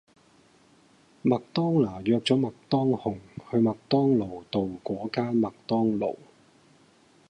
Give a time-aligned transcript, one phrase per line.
[1.23, 3.19] 麥當娜約左麥當雄
[3.51, 6.17] 去麥當勞道果間麥當勞